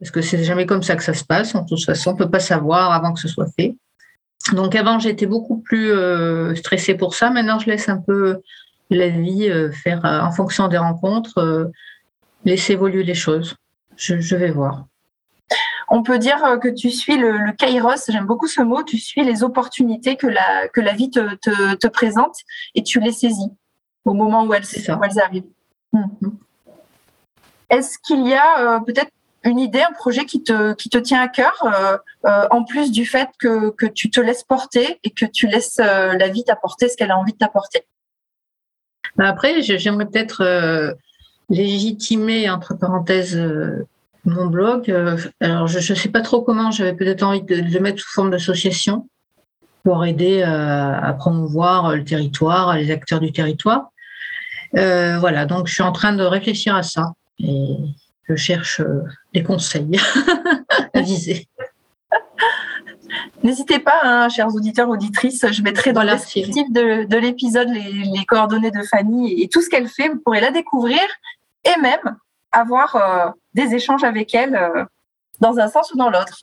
[0.00, 1.54] Parce que c'est jamais comme ça que ça se passe.
[1.54, 3.74] En toute façon, on peut pas savoir avant que ce soit fait.
[4.52, 7.30] Donc avant, j'étais beaucoup plus euh, stressée pour ça.
[7.30, 8.40] Maintenant, je laisse un peu
[8.90, 11.66] la vie euh, faire en fonction des rencontres, euh,
[12.44, 13.56] laisser évoluer les choses.
[13.96, 14.86] Je, vais voir.
[15.88, 19.44] On peut dire que tu suis le, kairos, j'aime beaucoup ce mot, tu suis les
[19.44, 22.36] opportunités que la, vie te, te, te présente
[22.74, 23.50] et tu les saisis
[24.04, 25.44] au moment où elles, où elles arrivent.
[25.92, 26.28] Mmh.
[27.70, 29.10] Est-ce qu'il y a euh, peut-être
[29.44, 32.90] une idée, un projet qui te, qui te tient à cœur, euh, euh, en plus
[32.90, 36.88] du fait que, que tu te laisses porter et que tu laisses la vie t'apporter
[36.88, 37.82] ce qu'elle a envie de t'apporter?
[39.18, 40.96] Après, j'aimerais peut-être
[41.50, 43.38] légitimer, entre parenthèses,
[44.24, 44.90] mon blog.
[45.40, 48.10] alors, je ne sais pas trop comment, j'avais peut-être envie de, de, le mettre sous
[48.12, 49.08] forme d'association
[49.82, 53.90] pour aider à promouvoir le territoire, les acteurs du territoire.
[54.76, 57.76] Euh, voilà, donc je suis en train de réfléchir à ça et
[58.28, 58.80] je cherche
[59.32, 59.98] des conseils
[60.94, 61.48] à viser.
[63.42, 67.68] N'hésitez pas, hein, chers auditeurs, auditrices, je mettrai dans voilà, le descriptif de, de l'épisode
[67.68, 70.08] les, les, coordonnées de Fanny et tout ce qu'elle fait.
[70.08, 71.00] Vous pourrez la découvrir
[71.64, 72.16] et même
[72.52, 74.84] avoir euh, des échanges avec elle euh,
[75.40, 76.42] dans un sens ou dans l'autre.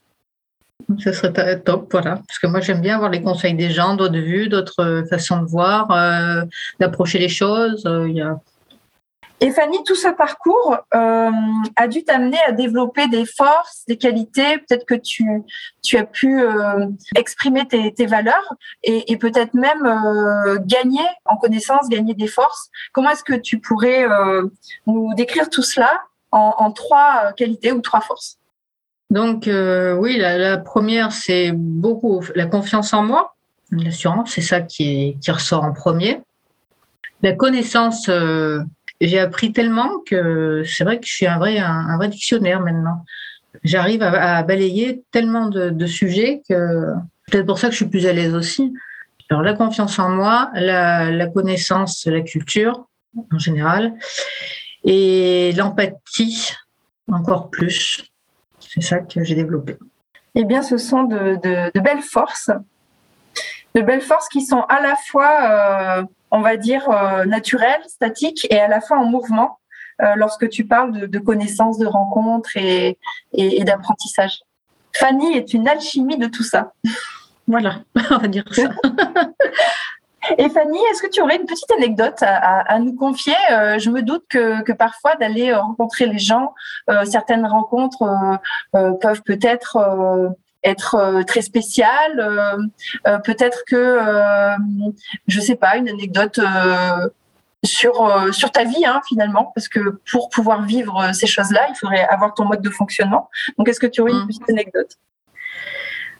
[0.98, 2.16] Ce serait top, voilà.
[2.26, 5.46] Parce que moi, j'aime bien avoir les conseils des gens, d'autres vues, d'autres façons de
[5.46, 6.42] voir, euh,
[6.80, 7.84] d'approcher les choses.
[7.86, 8.38] Euh, y a...
[9.42, 11.30] Et Fanny, tout ce parcours euh,
[11.74, 14.58] a dû t'amener à développer des forces, des qualités.
[14.58, 15.42] Peut-être que tu,
[15.82, 22.14] tu as pu euh, exprimer tes, valeurs et, peut-être même euh, gagner en connaissance, gagner
[22.14, 22.70] des forces.
[22.92, 24.46] Comment est-ce que tu pourrais euh,
[24.86, 28.38] nous décrire tout cela en, trois qualités ou trois forces?
[29.12, 33.36] Donc oui, la, la première, c'est beaucoup la confiance en moi,
[33.70, 36.20] l'assurance, c'est ça qui, est, qui ressort en premier.
[37.22, 38.10] La connaissance
[39.02, 43.04] j'ai appris tellement que c'est vrai que je suis un vrai, un, vrai dictionnaire maintenant.
[43.64, 46.86] J'arrive à, à, balayer tellement de, de sujets que
[47.26, 48.72] peut-être pour ça que je suis plus à l'aise aussi.
[49.28, 52.86] Alors la confiance en moi, la, la connaissance, la culture
[53.32, 53.94] en général,
[54.84, 56.52] et l'empathie
[57.10, 58.04] encore plus.
[58.74, 59.76] C'est ça que j'ai développé.
[60.34, 62.50] Eh bien, ce sont de, de, de, belles forces,
[63.74, 68.46] de belles forces qui sont à la fois euh, on va dire, euh, naturel, statique
[68.50, 69.60] et à la fois en mouvement
[70.00, 72.98] euh, lorsque tu parles de, de connaissances, de rencontres et,
[73.34, 74.40] et, et d'apprentissage.
[74.94, 76.72] Fanny est une alchimie de tout ça.
[77.46, 78.70] Voilà, on va dire ça.
[80.38, 83.34] Et Fanny, est-ce que tu aurais une petite anecdote à, à, à nous confier?
[83.50, 86.54] Euh, Je me doute que, que parfois d'aller rencontrer les gens,
[86.90, 88.02] euh, certaines rencontres
[88.74, 89.78] euh, peuvent peut-être
[90.64, 92.20] être euh, très spécial.
[92.20, 92.56] Euh,
[93.08, 93.98] euh, peut-être que,
[95.26, 96.38] je sais pas, une anecdote
[97.64, 97.94] sur
[98.32, 102.34] sur ta vie hein, finalement, parce que pour pouvoir vivre ces choses-là, il faudrait avoir
[102.34, 103.28] ton mode de fonctionnement.
[103.56, 104.96] Donc, est-ce que tu aurais une petite anecdote?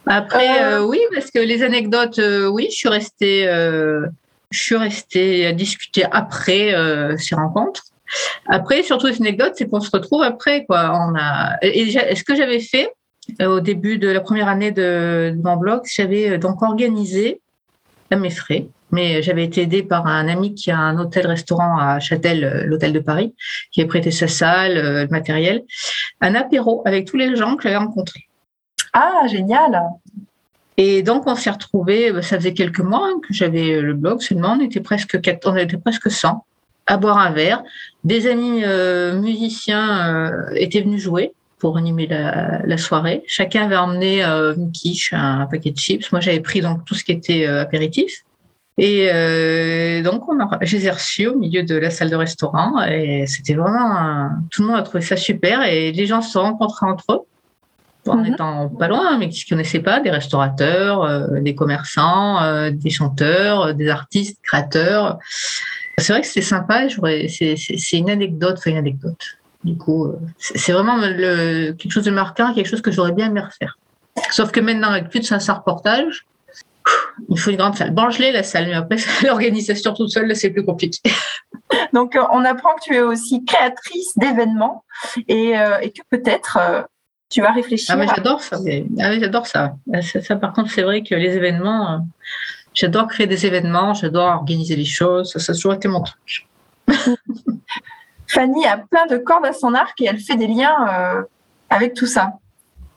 [0.06, 4.06] Après, euh, oui, parce que les anecdotes, euh, oui, je suis restée, euh,
[4.50, 6.74] je suis restée à discuter après
[7.18, 7.84] ces rencontres.
[8.46, 10.92] Après, surtout les anecdotes, c'est qu'on se retrouve après, quoi.
[10.92, 12.92] On a, et, et ce que j'avais fait,
[13.40, 17.40] au début de la première année de, de mon blog, j'avais donc organisé
[18.10, 22.00] à mes frais, mais j'avais été aidée par un ami qui a un hôtel-restaurant à
[22.00, 23.34] Châtel, l'hôtel de Paris,
[23.70, 25.62] qui avait prêté sa salle, le matériel,
[26.20, 28.26] un apéro avec tous les gens que j'avais rencontrés.
[28.92, 29.80] Ah, génial
[30.78, 34.56] et donc, on s'est retrouvés, ça faisait quelques mois hein, que j'avais le blog seulement,
[34.58, 36.46] on était presque, on était presque 100
[36.86, 37.62] à boire un verre.
[38.04, 43.22] Des amis euh, musiciens euh, étaient venus jouer pour animer la, soirée.
[43.28, 46.10] Chacun avait emmené euh, une quiche, un, paquet de chips.
[46.10, 48.24] Moi, j'avais pris donc tout ce qui était euh, apéritif.
[48.78, 52.16] Et euh, donc, on a, je les ai reçus au milieu de la salle de
[52.16, 56.20] restaurant et c'était vraiment, un, tout le monde a trouvé ça super et les gens
[56.20, 57.20] se sont rencontrés entre eux
[58.06, 58.32] en mm -hmm.
[58.34, 62.90] étant pas loin, mais qui ne connaissaient pas, des restaurateurs, euh, des commerçants, euh, des
[62.90, 65.18] chanteurs, des artistes, créateurs.
[65.98, 69.22] C'est vrai que c'était sympa, c'est une anecdote, enfin une anecdote.
[69.64, 73.26] Du coup, euh, c'est vraiment le, quelque chose de marquant, quelque chose que j'aurais bien
[73.26, 73.78] aimé refaire.
[74.30, 76.26] Sauf que maintenant, avec plus de 500 reportages,
[77.28, 77.92] il faut une grande salle.
[77.92, 80.98] Bon, je l'ai la salle, mais après, l'organisation toute seule, c'est plus compliqué.
[81.92, 84.84] Donc, on apprend que tu es aussi créatrice d'événements
[85.28, 86.82] et, euh, et, que peut-être euh,
[87.32, 87.94] tu vas réfléchir.
[87.94, 88.56] Ah, mais j'adore ça.
[88.56, 89.74] Ah, oui, j'adore ça.
[90.02, 90.20] ça.
[90.20, 90.36] ça.
[90.36, 91.98] Par contre, c'est vrai que les événements, euh,
[92.74, 95.32] j'adore créer des événements, j'adore organiser les choses.
[95.32, 96.46] Ça, ça a toujours été mon truc.
[98.28, 101.22] Fanny a plein de cordes à son arc et elle fait des liens euh,
[101.70, 102.34] avec tout ça.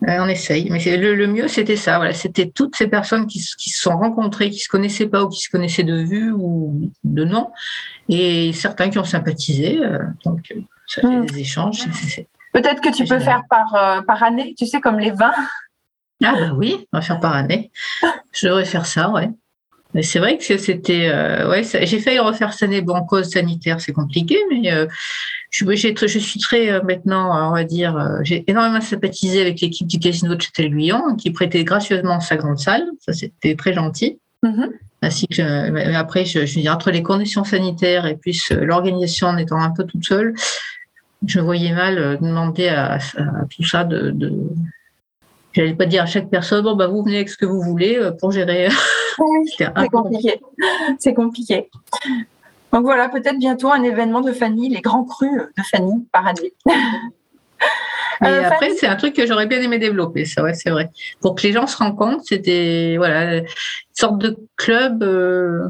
[0.03, 1.97] Euh, on essaye, mais le, le, mieux c'était ça.
[1.97, 5.29] Voilà, c'était toutes ces personnes qui, qui, se sont rencontrées, qui se connaissaient pas ou
[5.29, 7.51] qui se connaissaient de vue ou de nom,
[8.09, 9.79] et certains qui ont sympathisé.
[10.25, 10.53] Donc
[10.85, 11.25] ça fait mmh.
[11.25, 11.85] des échanges.
[12.55, 13.23] Peut-être que tu peux génial.
[13.23, 15.39] faire par euh, par année, tu sais comme les vins.
[16.23, 17.69] Ah bah oui, on va faire par année.
[18.31, 19.29] Je devrais faire ça, ouais.
[19.93, 22.81] Mais c'est vrai que c'était, euh, ouais, j'ai failli refaire cette année.
[22.81, 24.87] Bon, cause sanitaire, c'est compliqué, mais euh,
[25.51, 29.97] je, je, suis très euh, maintenant, on va dire, j'ai énormément sympathisé avec l'équipe du
[29.99, 32.85] casino de Châtel-Guyon, qui prêtait gracieusement sa grande salle.
[32.99, 34.19] Ça, c'était très gentil.
[34.43, 34.69] Mm -hmm.
[35.01, 39.27] Ainsi que mais après, je, je veux dire, entre les conditions sanitaires et puis l'organisation
[39.27, 40.33] en étant un peu toute seule,
[41.25, 44.32] je voyais mal demander à, à, à tout ça de, de
[45.54, 47.99] j'allais pas dire à chaque personne bon bah vous venez avec ce que vous voulez
[48.19, 48.69] pour gérer.
[49.58, 50.41] C'est compliqué.
[50.99, 51.69] C'est compliqué.
[52.73, 56.54] Donc voilà peut-être bientôt un événement de Fanny les grands crus de Fanny par année.
[58.21, 60.89] Et euh, après, c'est un truc que j'aurais bien aimé développer, ça, ouais, c'est vrai.
[61.21, 63.45] Pour que les gens se rencontrent, c'était voilà, une
[63.93, 65.67] sorte de club euh,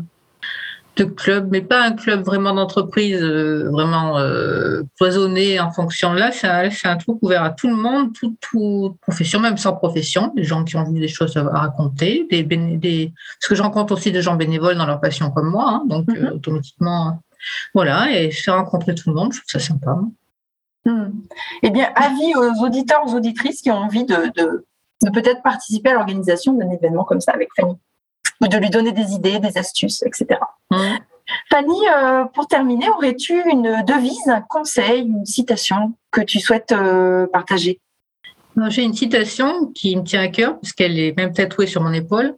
[0.96, 6.20] de club, mais pas un club vraiment d'entreprise, euh, vraiment euh, cloisonné en fonction de
[6.20, 6.32] là.
[6.32, 10.32] C'est un, un, truc ouvert à tout le monde, toute tout profession, même sans profession,
[10.36, 13.94] des gens qui ont vu des choses à, raconter, des, des, parce que je rencontre
[13.94, 16.26] aussi des gens bénévoles dans leur passion comme moi, hein, donc mm -hmm.
[16.26, 17.20] euh, automatiquement,
[17.74, 19.98] voilà, et faire rencontrer tout le monde, je trouve ça sympa.
[20.86, 21.10] Mmh.
[21.64, 24.46] Eh bien, avis aux auditeurs, aux auditrices qui ont envie de, de,
[25.04, 27.76] de peut-être participer à l'organisation d'un événement comme ça avec Fanny
[28.41, 30.39] ou de lui donner des idées, des astuces, etc.
[30.71, 30.78] Mmh.
[31.50, 37.28] Fanny, euh, pour terminer, aurais-tu une devise, un conseil, une citation que tu souhaites euh,
[37.28, 37.80] partager?
[38.69, 42.36] J'ai une citation qui me tient à cœur, puisqu'elle est même tatouée sur mon épaule.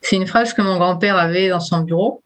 [0.00, 2.22] C'est une phrase que mon grand-père avait dans son bureau.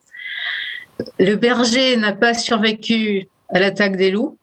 [1.18, 4.36] Le berger n'a pas survécu à l'attaque des loups,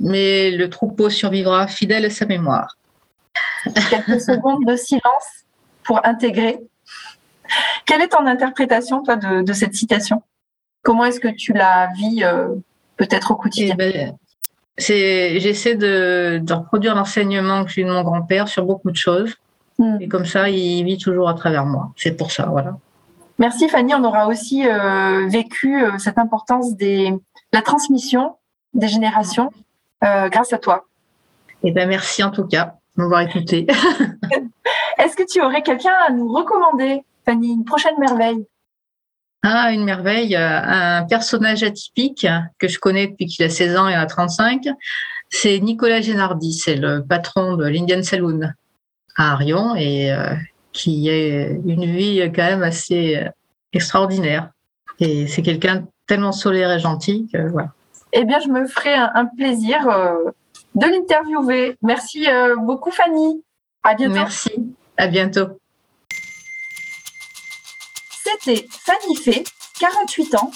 [0.00, 2.78] mais le troupeau survivra fidèle à sa mémoire.
[3.90, 5.44] Quelques secondes de silence
[5.84, 6.58] pour intégrer.
[7.86, 10.22] Quelle est ton interprétation, toi, de, cette citation?
[10.82, 12.48] Comment est-ce que tu la vis euh,
[12.96, 13.74] peut-être au quotidien?
[13.78, 14.16] Eh ben,
[14.76, 19.34] J'essaie de, reproduire l'enseignement que j'ai eu de mon grand-père sur beaucoup de choses.
[19.78, 19.98] Hmm.
[20.00, 21.92] Et comme ça, il vit toujours à travers moi.
[21.96, 22.76] C'est pour ça, voilà.
[23.38, 23.94] Merci Fanny.
[23.94, 27.18] On aura aussi euh, vécu euh, cette importance de
[27.52, 28.36] la transmission
[28.72, 29.50] des générations
[30.02, 30.84] grâce à toi.
[31.62, 33.66] Eh ben, merci en tout cas de m'avoir écouté.
[34.98, 38.46] Est-ce que tu aurais quelqu'un à nous recommander, Fanny, une prochaine merveille
[39.46, 42.26] ah, une merveille, euh, un personnage atypique
[42.58, 44.68] que je connais depuis qu'il a 16 ans et a 35,
[45.28, 48.40] c'est Nicolas Génardi, c'est le patron de l'Indian Saloon
[49.16, 50.32] à Arion et euh,
[50.72, 53.28] qui a une vie quand même assez euh,
[53.74, 54.48] extraordinaire.
[54.98, 57.68] Et c'est quelqu'un tellement solaire et gentil que voilà.
[58.14, 59.80] Eh bien, je me ferai un, plaisir
[60.74, 61.76] de l'interviewer.
[61.82, 62.28] Merci
[62.60, 63.42] beaucoup, Fanny.
[63.82, 64.14] À bientôt.
[64.14, 64.52] Merci.
[64.96, 65.58] À bientôt.
[68.40, 69.44] C'était Fanny Fay,
[69.78, 70.50] 48 ans,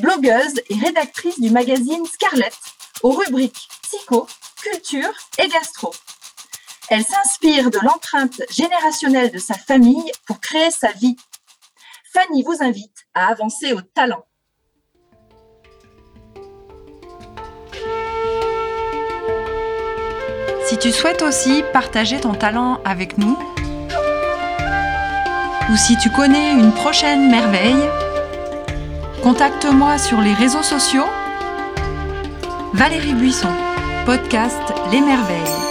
[0.00, 2.54] blogueuse et rédactrice du magazine Scarlett,
[3.02, 4.26] aux rubriques psycho,
[4.62, 5.94] culture et gastro.
[6.90, 11.16] Elle s'inspire de l'empreinte générationnelle de sa famille pour créer sa vie.
[12.12, 14.26] Fanny vous invite à avancer au talent.
[20.66, 23.38] Si tu souhaites aussi partager ton talent avec nous,
[25.72, 27.88] ou si tu connais une prochaine merveille,
[29.22, 31.06] contacte-moi sur les réseaux sociaux.
[32.74, 33.52] Valérie Buisson,
[34.04, 35.61] podcast Les Merveilles.